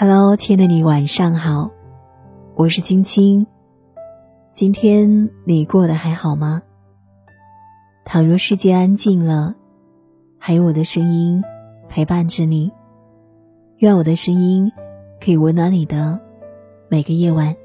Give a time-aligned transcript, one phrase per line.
[0.00, 1.72] Hello，亲爱的你，晚上好，
[2.54, 3.44] 我是青青。
[4.52, 6.62] 今天你过得还好吗？
[8.04, 9.56] 倘若世界安静了，
[10.38, 11.42] 还有我的声音
[11.88, 12.70] 陪伴着你，
[13.78, 14.70] 愿我的声音
[15.20, 16.20] 可以温暖你的
[16.88, 17.56] 每个夜晚。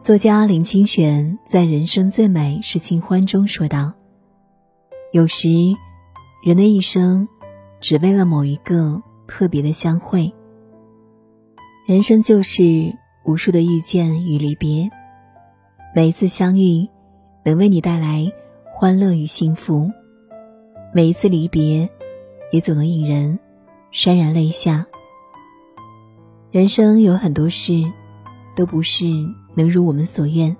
[0.00, 3.92] 作家林清玄在《人生最美是清欢》中说道
[5.14, 5.48] ：“有时，
[6.44, 7.28] 人的一生，
[7.82, 10.32] 只为了某一个特别的相会。
[11.86, 12.96] 人生就是
[13.26, 14.88] 无数的遇见与离别，
[15.94, 16.88] 每一次相遇，
[17.44, 18.32] 能为你带来
[18.74, 19.90] 欢乐与幸福；
[20.94, 21.86] 每一次离别，
[22.52, 23.38] 也总能引人
[23.92, 24.86] 潸然泪下。
[26.50, 27.74] 人生有很多事，
[28.56, 29.04] 都不是。”
[29.54, 30.56] 能如我们所愿。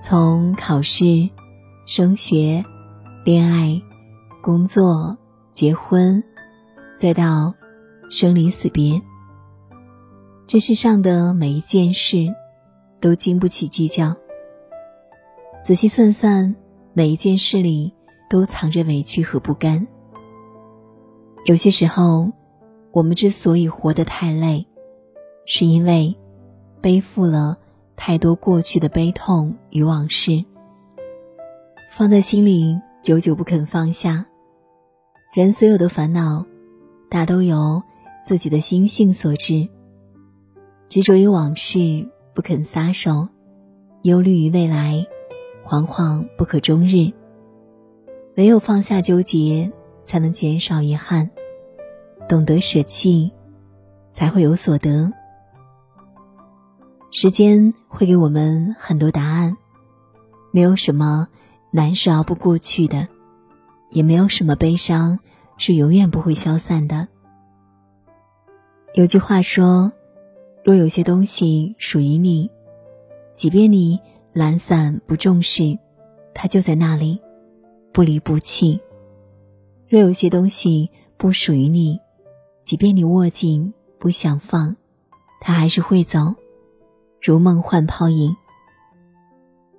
[0.00, 1.28] 从考试、
[1.84, 2.64] 升学、
[3.24, 3.82] 恋爱、
[4.40, 5.18] 工作、
[5.56, 6.22] 结婚，
[6.98, 7.54] 再到
[8.10, 9.00] 生离死别，
[10.46, 12.26] 这世上的每一件事，
[13.00, 14.14] 都经不起计较。
[15.64, 16.54] 仔细算算，
[16.92, 17.90] 每一件事里
[18.28, 19.86] 都藏着委屈和不甘。
[21.46, 22.30] 有些时候，
[22.92, 24.66] 我们之所以活得太累，
[25.46, 26.14] 是因为。
[26.82, 27.56] 背负了
[27.96, 30.44] 太多过去的悲痛与往事，
[31.90, 34.26] 放在心里久久不肯放下。
[35.36, 36.46] 人所有的烦恼，
[37.10, 37.82] 大都由
[38.24, 39.68] 自己的心性所致。
[40.88, 43.28] 执着于往事不肯撒手，
[44.00, 45.06] 忧虑于未来，
[45.62, 47.12] 惶惶不可终日。
[48.38, 49.70] 唯有放下纠结，
[50.04, 51.28] 才能减少遗憾；
[52.26, 53.30] 懂得舍弃，
[54.10, 55.12] 才会有所得。
[57.10, 59.54] 时间会给我们很多答案，
[60.50, 61.28] 没有什么
[61.70, 63.06] 难是熬不过去的，
[63.96, 65.20] 也没有什么悲伤
[65.56, 67.08] 是永远不会消散的。
[68.92, 69.90] 有句话说
[70.62, 72.50] ：“若有些东西属于你，
[73.34, 73.98] 即便你
[74.34, 75.78] 懒散不重视，
[76.34, 77.18] 它就在那里，
[77.90, 78.78] 不离不弃；
[79.88, 81.98] 若有些东西不属于你，
[82.62, 84.76] 即便你握紧不想放，
[85.40, 86.34] 它还是会走。”
[87.22, 88.36] 如梦幻泡影。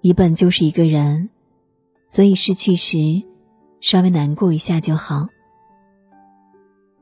[0.00, 1.30] 你本就是一个人，
[2.06, 3.22] 所以失去时，
[3.80, 5.26] 稍微难过一下就好。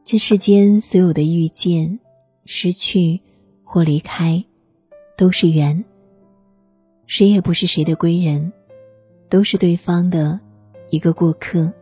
[0.05, 1.99] 这世间所有的遇见、
[2.45, 3.21] 失去
[3.63, 4.43] 或离开，
[5.17, 5.85] 都是缘。
[7.07, 8.53] 谁也不是谁的归人，
[9.29, 10.39] 都是对方的
[10.91, 11.73] 一个过客。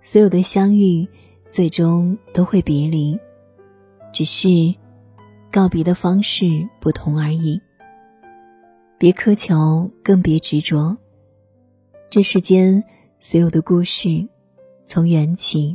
[0.00, 1.06] 所有的相遇，
[1.48, 3.18] 最终都会别离，
[4.12, 4.48] 只是。
[5.52, 7.60] 告别的方式不同而已。
[8.98, 10.96] 别苛求，更别执着。
[12.10, 12.82] 这世间
[13.26, 14.28] 所有的故事，
[14.84, 15.74] 从缘起，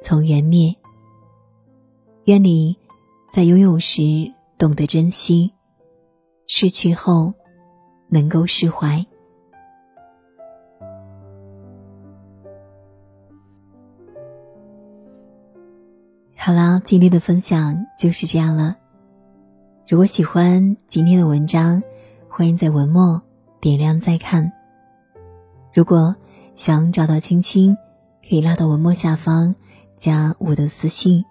[0.00, 0.74] 从缘灭。
[2.24, 2.76] 愿你
[3.30, 4.02] 在拥有时
[4.58, 5.48] 懂得珍惜，
[6.48, 7.32] 失去后
[8.08, 9.06] 能够释怀。
[16.34, 18.76] 好啦，今天的分享就是这样了。
[19.86, 21.80] 如果喜欢今天的文章，
[22.28, 23.22] 欢迎在文末
[23.60, 24.52] 点亮再看。
[25.72, 26.14] 如果
[26.54, 27.76] 想找到青青，
[28.28, 29.54] 可以拉到文末下方
[29.98, 31.24] 加我的私信，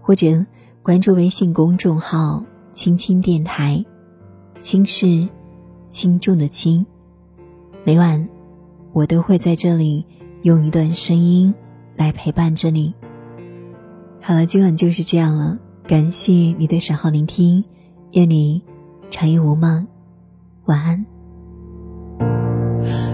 [0.00, 0.44] 或者
[0.82, 2.44] 关注微信公众号
[2.74, 3.84] “青青电台”，
[4.60, 5.28] 轻是
[5.88, 6.84] 轻重的轻。
[7.84, 8.28] 每晚
[8.92, 10.04] 我都会在这里
[10.42, 11.54] 用一段声音
[11.96, 12.94] 来陪伴着你。
[14.20, 15.58] 好了，今晚就是这样了。
[15.86, 17.64] 感谢你的守候聆听，
[18.12, 18.62] 愿你
[19.10, 19.86] 长夜无梦，
[20.64, 21.13] 晚安。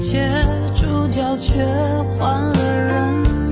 [0.00, 0.28] 结，
[0.74, 1.64] 主角却
[2.18, 3.43] 换了人。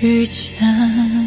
[0.00, 1.19] 遇见。